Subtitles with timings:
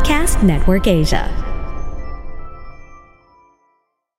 [0.00, 1.28] Podcast Network Asia.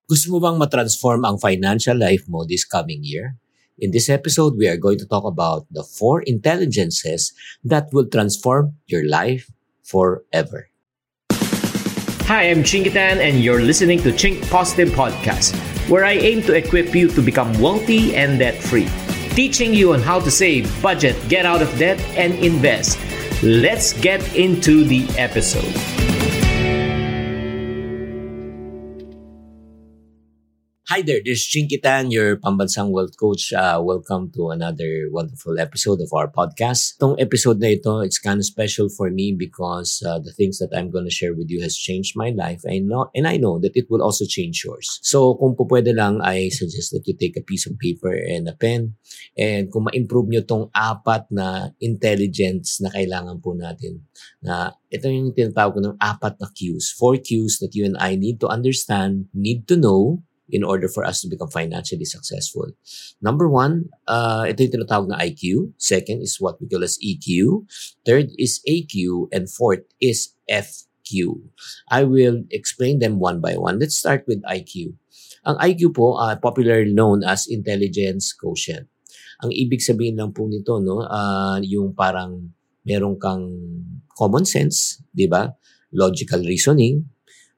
[0.05, 3.33] Gusto mo bang matransform ang financial life mo this coming year?
[3.81, 7.33] In this episode, we are going to talk about the four intelligences
[7.65, 9.49] that will transform your life
[9.81, 10.69] forever.
[12.29, 15.57] Hi, I'm Chingitan, and you're listening to Ching Positive Podcast,
[15.89, 18.85] where I aim to equip you to become wealthy and debt free,
[19.33, 23.01] teaching you on how to save, budget, get out of debt, and invest.
[23.43, 26.10] Let's get into the episode.
[31.01, 33.49] Hi there, this is Chinkitan, your pambansang wealth coach.
[33.57, 36.93] Uh, welcome to another wonderful episode of our podcast.
[37.01, 40.69] Itong episode na ito, it's kind of special for me because uh, the things that
[40.69, 42.61] I'm going to share with you has changed my life.
[42.69, 45.01] I know, and I know that it will also change yours.
[45.01, 48.45] So kung po pwede lang, I suggest that you take a piece of paper and
[48.45, 48.93] a pen.
[49.33, 54.05] And kung ma-improve nyo tong apat na intelligence na kailangan po natin,
[54.37, 56.93] na ito yung tinatawag ko ng apat na cues.
[56.93, 61.07] Four cues that you and I need to understand, need to know, in order for
[61.07, 62.67] us to become financially successful.
[63.23, 65.71] Number one, uh, ito yung tinatawag na IQ.
[65.79, 67.63] Second is what we call as EQ.
[68.03, 69.31] Third is AQ.
[69.31, 71.39] And fourth is FQ.
[71.87, 73.79] I will explain them one by one.
[73.79, 74.99] Let's start with IQ.
[75.47, 78.85] Ang IQ po, uh, popularly known as intelligence quotient.
[79.41, 82.53] Ang ibig sabihin lang po nito, no, uh, yung parang
[82.85, 83.49] meron kang
[84.13, 85.49] common sense, di ba?
[85.97, 87.09] Logical reasoning,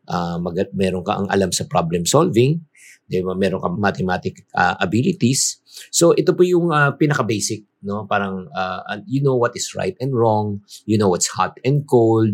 [0.08, 2.64] uh, mag- meron ka ang alam sa problem solving,
[3.08, 3.36] di ba?
[3.36, 5.60] Meron ka mathematic uh, abilities.
[5.90, 8.06] So ito po yung uh, pinaka-basic, no?
[8.06, 12.32] Parang uh, you know what is right and wrong, you know what's hot and cold,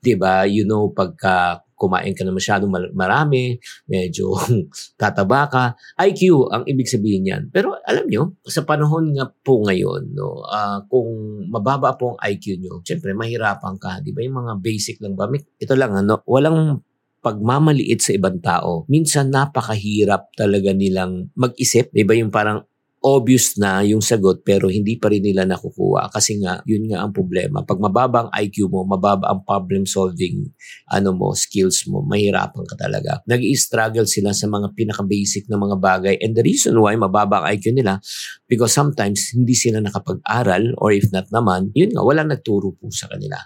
[0.00, 0.48] 'di ba?
[0.48, 3.56] You know pagka kumain ka na masyadong marami,
[3.86, 4.34] medyo
[5.00, 5.64] tataba ka.
[6.02, 7.42] IQ ang ibig sabihin niyan.
[7.54, 11.06] Pero alam nyo, sa panahon nga po ngayon, no, uh, kung
[11.46, 14.26] mababa po ang IQ nyo, syempre mahirapan ka, di ba?
[14.26, 15.30] Yung mga basic lang ba?
[15.30, 16.82] Ito lang, ano, walang
[17.28, 21.92] pagmamaliit sa ibang tao, minsan napakahirap talaga nilang mag-isip.
[21.92, 22.16] Di ba?
[22.16, 22.64] Yung parang
[22.98, 26.10] obvious na yung sagot pero hindi pa rin nila nakukuha.
[26.10, 27.62] Kasi nga yun nga ang problema.
[27.62, 30.50] Pag mababa ang IQ mo mababa ang problem solving
[30.90, 33.22] ano mo skills mo mahirapan ka talaga.
[33.30, 36.14] Nag-struggle sila sa mga pinaka basic na mga bagay.
[36.18, 38.02] And the reason why mababa ang IQ nila
[38.50, 43.06] because sometimes hindi sila nakapag-aral or if not naman yun nga walang nagturo po sa
[43.06, 43.38] kanila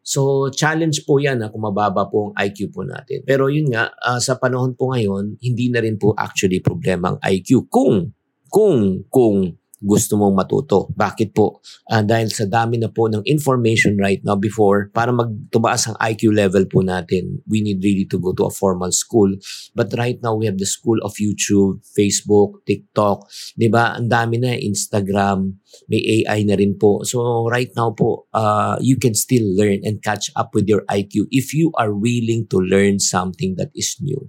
[0.00, 3.20] So, challenge po yan ha, kung mababa po ang IQ po natin.
[3.28, 7.18] Pero yun nga, uh, sa panahon po ngayon, hindi na rin po actually problema ang
[7.20, 8.16] IQ kung,
[8.48, 10.92] kung, kung gusto mong matuto.
[10.92, 11.64] Bakit po?
[11.88, 16.36] Uh, dahil sa dami na po ng information right now before, para magtubaas ang IQ
[16.36, 19.32] level po natin, we need really to go to a formal school.
[19.72, 23.24] But right now, we have the school of YouTube, Facebook, TikTok.
[23.56, 23.96] Di ba?
[23.96, 25.56] Ang dami na, Instagram,
[25.88, 27.00] may AI na rin po.
[27.08, 31.32] So right now po, uh, you can still learn and catch up with your IQ
[31.32, 34.28] if you are willing to learn something that is new.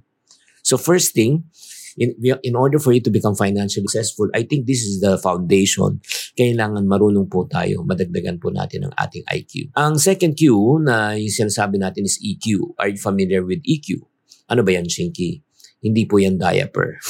[0.64, 1.52] So first thing,
[1.98, 6.00] in, in order for you to become financially successful, I think this is the foundation.
[6.38, 9.72] Kailangan marunong po tayo, madagdagan po natin ang ating IQ.
[9.76, 12.76] Ang second Q na yung sinasabi natin is EQ.
[12.80, 14.04] Are you familiar with EQ?
[14.52, 15.44] Ano ba yan, Shinky?
[15.82, 17.02] Hindi po yan diaper.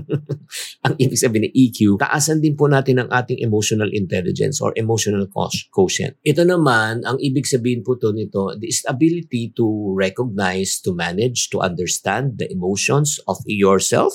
[0.86, 5.24] ang ibig sabihin ng EQ, taasan din po natin ang ating emotional intelligence or emotional
[5.72, 6.12] quotient.
[6.20, 9.64] Ito naman, ang ibig sabihin po to nito, is ability to
[9.96, 14.12] recognize, to manage, to understand the emotions of yourself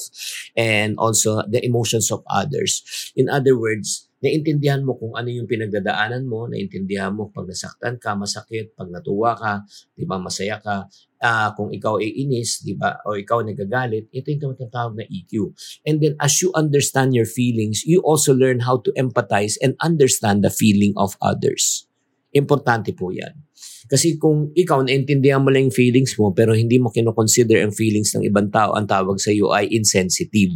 [0.54, 2.82] and also the emotions of others.
[3.18, 8.16] In other words, naintindihan mo kung ano yung pinagdadaanan mo, naintindihan mo pag nasaktan ka,
[8.16, 9.63] masakit, pag natuwa ka,
[9.95, 10.88] di ba, masaya ka,
[11.24, 15.56] uh, kung ikaw ay inis, di ba, o ikaw nagagalit, ito yung tinatawag na EQ.
[15.88, 20.44] And then as you understand your feelings, you also learn how to empathize and understand
[20.44, 21.88] the feeling of others.
[22.36, 23.49] Importante po yan.
[23.89, 28.13] Kasi kung ikaw naintindihan mo lang yung feelings mo pero hindi mo kinoconsider ang feelings
[28.13, 30.53] ng ibang tao, ang tawag sa iyo ay insensitive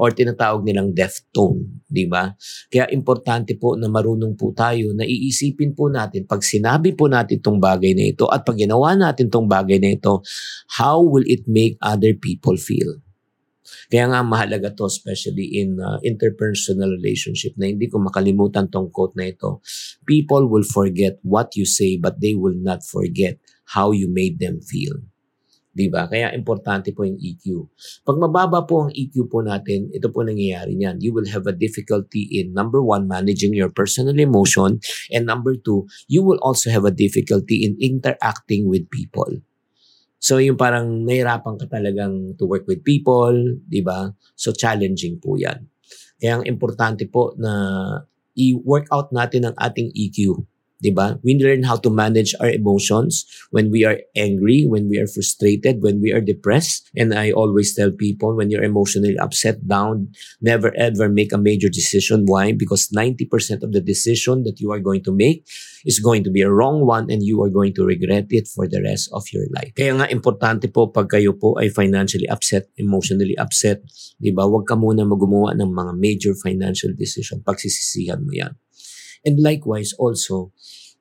[0.00, 2.32] or tinatawag nilang deaf tone, di ba?
[2.72, 7.44] Kaya importante po na marunong po tayo na iisipin po natin pag sinabi po natin
[7.44, 10.24] tong bagay na ito at pag ginawa natin tong bagay na ito,
[10.80, 13.04] how will it make other people feel?
[13.88, 19.16] Kaya nga mahalaga to especially in uh, interpersonal relationship na hindi ko makalimutan tong quote
[19.18, 19.60] na ito.
[20.08, 23.40] People will forget what you say but they will not forget
[23.72, 25.00] how you made them feel.
[25.72, 26.06] 'di ba?
[26.06, 27.44] Kaya importante po yung EQ.
[28.04, 31.00] Pag mababa po ang EQ po natin, ito po nangyayari niyan.
[31.00, 34.78] You will have a difficulty in number one, managing your personal emotion,
[35.08, 39.40] and number two, you will also have a difficulty in interacting with people.
[40.22, 43.34] So yung parang nahirapan ka talagang to work with people,
[43.66, 44.14] 'di ba?
[44.38, 45.66] So challenging po 'yan.
[46.22, 47.52] Kaya ang importante po na
[48.38, 50.46] i-work out natin ang ating EQ
[50.82, 51.22] 'di ba?
[51.22, 53.22] We learn how to manage our emotions
[53.54, 56.90] when we are angry, when we are frustrated, when we are depressed.
[56.98, 60.10] And I always tell people when you're emotionally upset, down,
[60.42, 62.26] never ever make a major decision.
[62.26, 62.50] Why?
[62.50, 65.46] Because 90% of the decision that you are going to make
[65.86, 68.66] is going to be a wrong one and you are going to regret it for
[68.66, 69.70] the rest of your life.
[69.78, 73.86] Kaya nga importante po pag kayo po ay financially upset, emotionally upset,
[74.18, 74.42] 'di ba?
[74.50, 77.38] Huwag ka muna magumawa ng mga major financial decision.
[77.46, 78.58] Pagsisisihan mo 'yan.
[79.24, 80.52] And likewise also,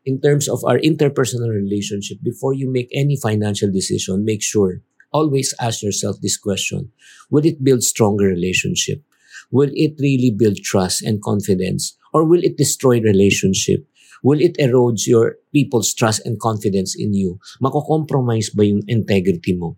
[0.05, 4.81] in terms of our interpersonal relationship, before you make any financial decision, make sure,
[5.11, 6.91] always ask yourself this question.
[7.29, 9.03] Will it build stronger relationship?
[9.51, 11.97] Will it really build trust and confidence?
[12.13, 13.85] Or will it destroy relationship?
[14.23, 17.39] Will it erode your people's trust and confidence in you?
[17.59, 19.77] Mako-compromise ba yung integrity mo?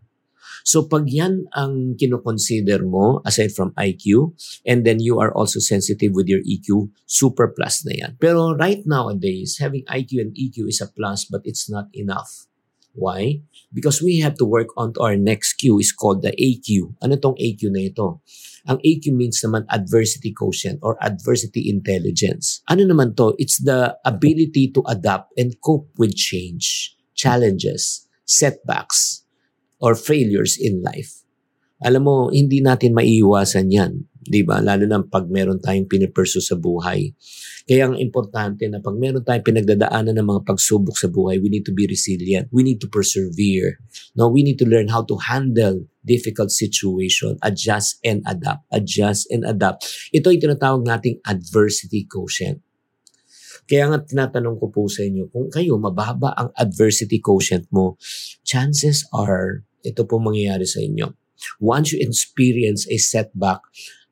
[0.63, 4.31] So pag yan ang kinoconsider mo, aside from IQ,
[4.63, 8.11] and then you are also sensitive with your EQ, super plus na yan.
[8.17, 12.47] Pero right nowadays, having IQ and EQ is a plus but it's not enough.
[12.93, 13.41] Why?
[13.73, 16.93] Because we have to work on our next Q is called the AQ.
[17.01, 18.21] Ano tong AQ na ito?
[18.69, 22.61] Ang AQ means naman adversity quotient or adversity intelligence.
[22.69, 23.33] Ano naman to?
[23.41, 29.22] It's the ability to adapt and cope with change, challenges, setbacks,
[29.83, 31.27] or failures in life.
[31.83, 34.07] Alam mo, hindi natin maiiwasan yan.
[34.23, 34.63] Di ba?
[34.63, 37.11] Lalo na pag meron tayong pinipursu sa buhay.
[37.67, 41.67] Kaya ang importante na pag meron tayong pinagdadaanan ng mga pagsubok sa buhay, we need
[41.67, 42.47] to be resilient.
[42.55, 43.83] We need to persevere.
[44.15, 49.43] No, we need to learn how to handle difficult situation, adjust and adapt, adjust and
[49.43, 49.83] adapt.
[50.15, 52.63] Ito ay tinatawag nating adversity quotient.
[53.63, 57.95] Kaya nga tinatanong ko po sa inyo, kung kayo mababa ang adversity quotient mo,
[58.43, 61.11] chances are ito po mangyayari sa inyo.
[61.59, 63.59] Once you experience a setback,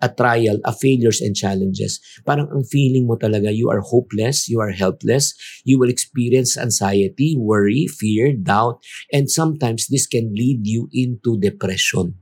[0.01, 4.59] a trial, a failures and challenges, parang ang feeling mo talaga you are hopeless, you
[4.59, 8.81] are helpless, you will experience anxiety, worry, fear, doubt,
[9.13, 12.19] and sometimes this can lead you into depression.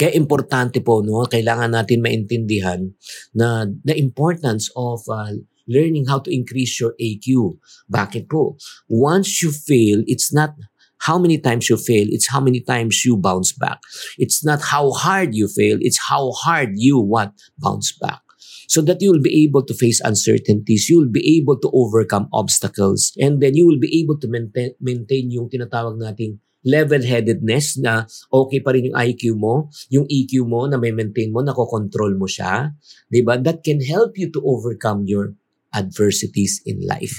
[0.00, 2.96] Kaya importante po, no, kailangan natin maintindihan
[3.36, 5.36] na the importance of uh,
[5.68, 7.60] learning how to increase your AQ.
[7.84, 8.56] Bakit po?
[8.88, 10.56] Once you fail, it's not
[11.00, 13.80] how many times you fail, it's how many times you bounce back.
[14.18, 18.20] It's not how hard you fail, it's how hard you what bounce back.
[18.68, 22.28] So that you will be able to face uncertainties, you will be able to overcome
[22.32, 28.04] obstacles, and then you will be able to maintain, maintain yung tinatawag nating level-headedness na
[28.28, 32.28] okay pa rin yung IQ mo, yung EQ mo na may maintain mo, nakokontrol mo
[32.28, 32.76] siya.
[33.08, 33.40] Diba?
[33.40, 35.34] That can help you to overcome your
[35.72, 37.18] adversities in life.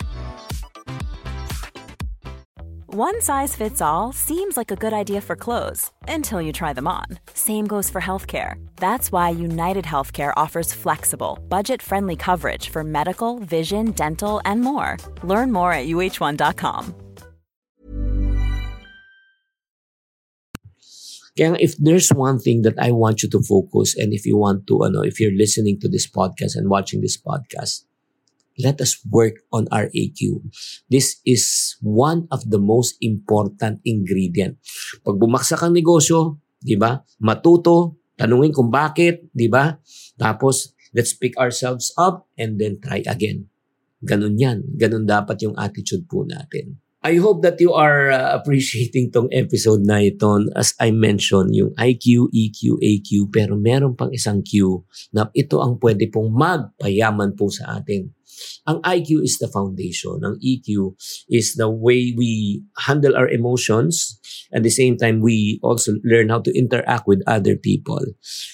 [2.93, 6.89] One size fits all seems like a good idea for clothes until you try them
[6.89, 7.05] on.
[7.33, 8.55] Same goes for healthcare.
[8.75, 14.97] That's why United Healthcare offers flexible, budget friendly coverage for medical, vision, dental, and more.
[15.23, 16.93] Learn more at uh1.com.
[21.37, 24.67] Kaya if there's one thing that I want you to focus and if you want
[24.67, 27.85] to, ano, if you're listening to this podcast and watching this podcast,
[28.61, 30.45] let us work on our AQ.
[30.87, 34.61] This is one of the most important ingredient.
[35.01, 37.01] Pag bumaksak ang negosyo, di ba?
[37.19, 39.73] Matuto, tanungin kung bakit, di ba?
[40.15, 43.49] Tapos, let's pick ourselves up and then try again.
[44.01, 44.65] Ganun yan.
[44.77, 46.81] Ganun dapat yung attitude po natin.
[47.01, 50.37] I hope that you are uh, appreciating tong episode na ito.
[50.53, 55.81] As I mentioned, yung IQ, EQ, AQ, pero meron pang isang Q na ito ang
[55.81, 58.05] pwede pong magpayaman po sa atin.
[58.67, 60.21] Ang IQ is the foundation.
[60.21, 60.93] Ang EQ
[61.29, 64.19] is the way we handle our emotions.
[64.53, 68.03] At the same time, we also learn how to interact with other people.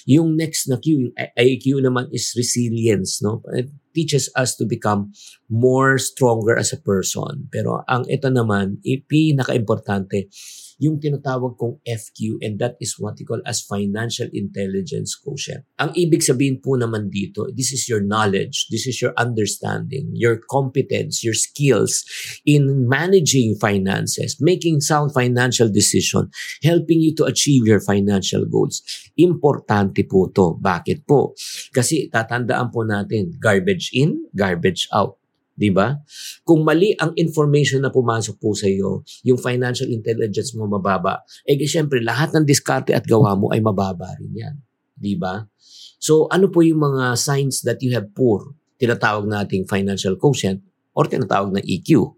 [0.06, 3.20] Yung next na Q, yung IQ naman is resilience.
[3.20, 3.42] No?
[3.52, 5.10] It teaches us to become
[5.50, 7.50] more stronger as a person.
[7.50, 8.78] Pero ang ito naman,
[9.10, 10.30] pinaka-importante,
[10.78, 15.66] yung tinatawag kong FQ and that is what we call as financial intelligence quotient.
[15.82, 20.38] Ang ibig sabihin po naman dito, this is your knowledge, this is your understanding, your
[20.38, 22.06] competence, your skills
[22.46, 26.30] in managing finances, making sound financial decision,
[26.62, 28.80] helping you to achieve your financial goals.
[29.18, 30.54] Importante po to.
[30.62, 31.34] Bakit po?
[31.74, 35.18] Kasi tatandaan po natin, garbage in, garbage out.
[35.58, 35.98] 'Di ba?
[36.46, 41.58] Kung mali ang information na pumasok po sa iyo, yung financial intelligence mo mababa, eh
[41.66, 44.54] syempre lahat ng diskarte at gawa mo ay mababa rin 'yan,
[44.94, 45.42] 'di ba?
[45.98, 50.62] So ano po yung mga signs that you have poor, tinatawag nating financial quotient
[50.94, 52.14] or tinatawag na EQ?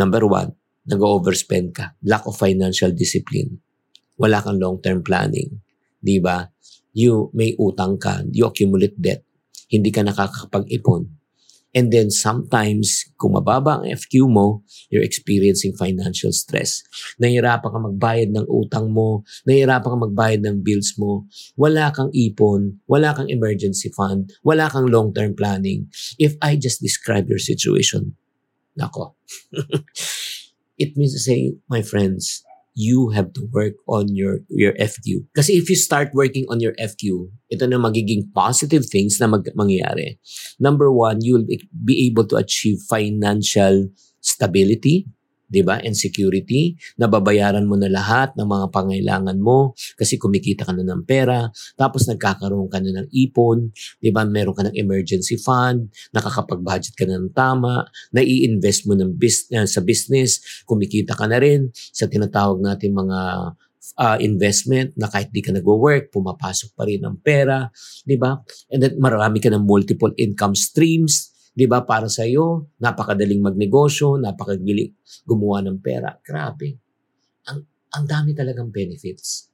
[0.00, 0.56] Number one,
[0.88, 1.92] nag-overspend ka.
[2.08, 3.60] Lack of financial discipline.
[4.16, 5.60] Wala kang long-term planning.
[6.00, 6.48] Di ba?
[6.96, 8.24] You may utang ka.
[8.32, 9.20] You accumulate debt.
[9.68, 11.19] Hindi ka nakakapag-ipon
[11.70, 16.82] And then sometimes, kung mababa ang FQ mo, you're experiencing financial stress.
[17.22, 22.82] Nahihirapan ka magbayad ng utang mo, nahihirapan ka magbayad ng bills mo, wala kang ipon,
[22.90, 25.86] wala kang emergency fund, wala kang long-term planning.
[26.18, 28.18] If I just describe your situation,
[28.74, 29.14] nako.
[30.82, 32.42] it means to say, my friends,
[32.74, 35.26] you have to work on your your FQ.
[35.34, 39.46] Kasi if you start working on your FQ, ito na magiging positive things na mag,
[39.58, 40.22] mangyayari.
[40.62, 43.90] Number one, you will be able to achieve financial
[44.22, 45.08] stability,
[45.50, 45.82] 'di ba?
[45.82, 51.02] And security, nababayaran mo na lahat ng mga pangailangan mo kasi kumikita ka na ng
[51.02, 54.22] pera, tapos nagkakaroon ka na ng ipon, 'di ba?
[54.22, 59.82] Meron ka ng emergency fund, nakakapag-budget ka na ng tama, nai-invest mo ng business sa
[59.82, 63.18] business, kumikita ka na rin sa tinatawag natin mga
[63.98, 67.66] uh, investment na kahit di ka nagwo-work, pumapasok pa rin ang pera,
[68.06, 68.38] 'di ba?
[68.70, 71.82] And then marami ka ng multiple income streams 'Di ba?
[71.82, 74.94] Para sa iyo, napakadaling magnegosyo, napakagaling
[75.26, 76.14] gumawa ng pera.
[76.22, 76.78] Grabe.
[77.50, 79.50] Ang ang dami talagang benefits.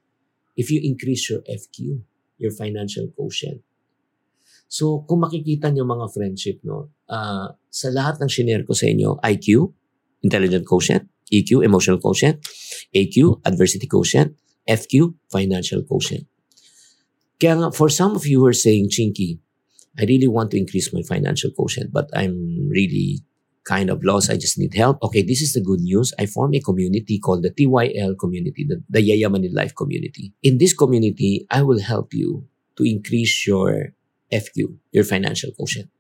[0.57, 2.00] If you increase your FQ,
[2.41, 3.65] your financial quotient.
[4.67, 9.21] So, kung makikita niyo mga friendship, no, uh, sa lahat ng shinare ko sa inyo,
[9.23, 9.71] IQ,
[10.26, 12.43] intelligent quotient, EQ, emotional quotient,
[12.91, 14.35] AQ, adversity quotient,
[14.67, 16.26] FQ, financial quotient.
[17.38, 19.38] Kaya nga, for some of you who are saying, Chinky,
[19.99, 23.25] I really want to increase my financial quotient, but I'm really
[23.65, 24.31] kind of lost.
[24.31, 25.03] I just need help.
[25.03, 26.15] Okay, this is the good news.
[26.19, 30.33] I form a community called the TYL community, the, the Yayamanin Life community.
[30.43, 33.97] In this community, I will help you to increase your
[34.33, 35.91] FQ, your financial quotient.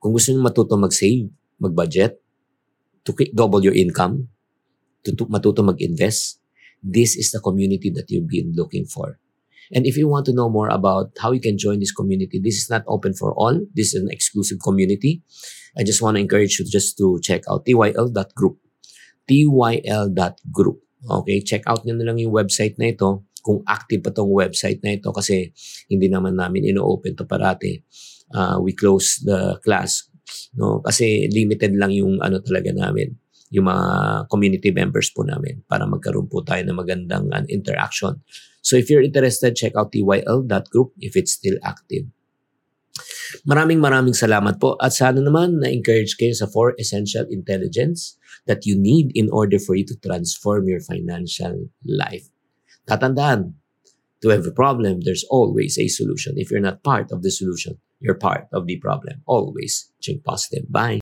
[0.00, 1.28] Kung gusto niyo matuto mag-save,
[1.60, 2.16] mag-budget,
[3.04, 4.32] to double your income,
[5.04, 6.40] to, to matuto mag-invest,
[6.80, 9.20] this is the community that you've been looking for.
[9.72, 12.58] And if you want to know more about how you can join this community, this
[12.58, 13.54] is not open for all.
[13.74, 15.22] This is an exclusive community.
[15.78, 18.58] I just want to encourage you just to check out tyl.group.
[19.28, 20.78] tyl.group.
[21.00, 24.84] Okay, check out nyo na lang yung website na ito kung active pa tong website
[24.84, 25.48] na ito kasi
[25.88, 27.80] hindi naman namin ino-open to parati.
[28.30, 30.06] Uh, we close the class
[30.54, 33.10] no kasi limited lang yung ano talaga namin
[33.50, 33.86] yung mga
[34.30, 38.14] community members po namin para magkaroon po tayo ng magandang uh, interaction.
[38.60, 42.06] So if you're interested, check out tyl.group if it's still active.
[43.46, 48.74] Maraming maraming salamat po at sana naman na-encourage kayo sa four essential intelligence that you
[48.76, 52.28] need in order for you to transform your financial life.
[52.90, 53.54] Tatandaan,
[54.20, 56.36] to every problem, there's always a solution.
[56.36, 59.22] If you're not part of the solution, you're part of the problem.
[59.24, 60.68] Always think positive.
[60.68, 61.00] Bye.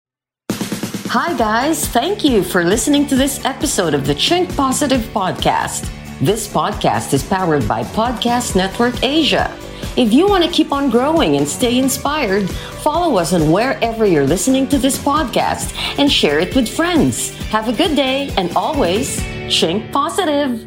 [1.10, 1.88] Hi, guys.
[1.88, 5.88] Thank you for listening to this episode of the Chink Positive Podcast.
[6.20, 9.56] This podcast is powered by Podcast Network Asia.
[9.96, 14.26] If you want to keep on growing and stay inspired, follow us on wherever you're
[14.26, 17.30] listening to this podcast and share it with friends.
[17.50, 20.58] Have a good day and always Chink Positive.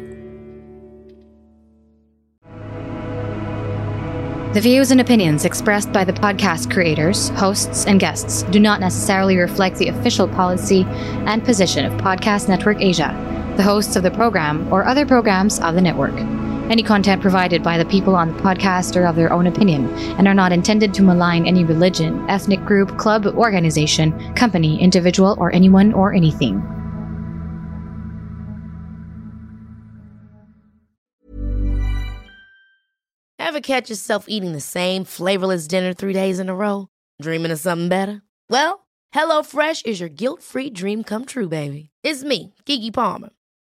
[4.54, 9.36] The views and opinions expressed by the podcast creators, hosts, and guests do not necessarily
[9.36, 10.84] reflect the official policy
[11.26, 13.14] and position of Podcast Network Asia,
[13.56, 16.14] the hosts of the program, or other programs of the network.
[16.70, 20.26] Any content provided by the people on the podcast are of their own opinion and
[20.26, 25.92] are not intended to malign any religion, ethnic group, club, organization, company, individual, or anyone
[25.92, 26.62] or anything.
[33.38, 36.88] Ever catch yourself eating the same flavorless dinner three days in a row?
[37.20, 38.22] Dreaming of something better?
[38.48, 41.90] Well, HelloFresh is your guilt free dream come true, baby.
[42.02, 43.28] It's me, Kiki Palmer.